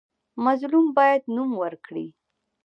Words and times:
مظلوم 0.45 0.85
باید 0.97 1.21
نوم 1.35 1.51
ورکړي. 1.61 2.07